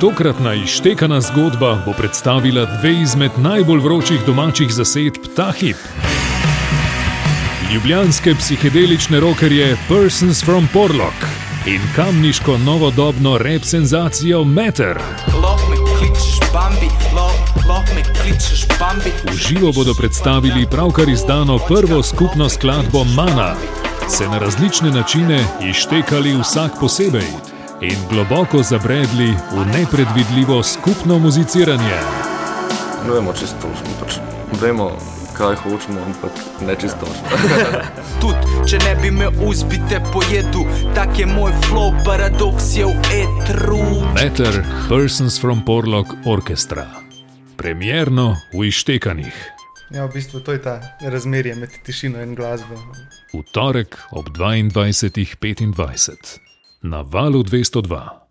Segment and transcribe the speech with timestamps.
[0.00, 5.76] Tokratna ištekana zgodba bo predstavila dve izmed najbolj vročih domačih zasedb ta hip.
[7.72, 11.24] Ljubljanske psihedelične rokerje Persons from Porlock
[11.66, 14.98] in kamniško novodobno rep senzacijo Meter.
[19.24, 23.54] V živo bodo predstavili pravkar izdano prvo skupno skladbo Mana,
[24.08, 31.96] se na različne načine ištekali vsak posebej in globoko zabredli v nepredvidljivo skupno muziciranje.
[33.06, 33.68] Ne vemo čisto,
[34.00, 34.18] pač
[34.60, 34.90] vemo,
[35.36, 36.32] kaj hočemo, ampak
[36.66, 37.06] ne čisto.
[38.20, 43.80] Tudi če ne bi me uzbite pojedu, tak je moj flow, paradoks je v etru.
[44.14, 46.86] Meter Persons from Porlock Orchestra.
[47.56, 49.34] Premjerno v ištekanih.
[49.90, 52.76] Ja, v bistvu to je ta razmerje med tišino in glasbo.
[53.32, 56.49] V torek ob 22.25
[56.82, 58.29] na valu 202.